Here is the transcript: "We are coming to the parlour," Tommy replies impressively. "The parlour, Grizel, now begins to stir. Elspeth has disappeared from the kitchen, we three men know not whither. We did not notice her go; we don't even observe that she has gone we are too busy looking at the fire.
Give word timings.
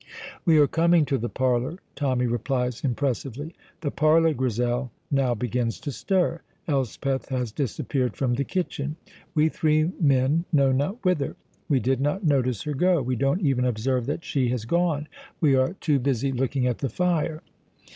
"We 0.45 0.57
are 0.57 0.65
coming 0.65 1.05
to 1.05 1.19
the 1.19 1.29
parlour," 1.29 1.77
Tommy 1.95 2.25
replies 2.25 2.83
impressively. 2.83 3.53
"The 3.81 3.91
parlour, 3.91 4.33
Grizel, 4.33 4.89
now 5.11 5.35
begins 5.35 5.79
to 5.81 5.91
stir. 5.91 6.41
Elspeth 6.67 7.29
has 7.29 7.51
disappeared 7.51 8.15
from 8.17 8.33
the 8.33 8.43
kitchen, 8.43 8.95
we 9.35 9.47
three 9.47 9.91
men 10.01 10.45
know 10.51 10.71
not 10.71 11.05
whither. 11.05 11.35
We 11.69 11.79
did 11.79 12.01
not 12.01 12.23
notice 12.23 12.63
her 12.63 12.73
go; 12.73 13.03
we 13.03 13.15
don't 13.15 13.41
even 13.41 13.63
observe 13.63 14.07
that 14.07 14.25
she 14.25 14.49
has 14.49 14.65
gone 14.65 15.07
we 15.39 15.55
are 15.55 15.73
too 15.73 15.99
busy 15.99 16.31
looking 16.31 16.65
at 16.65 16.79
the 16.79 16.89
fire. 16.89 17.43